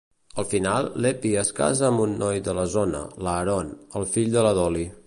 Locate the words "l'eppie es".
1.05-1.51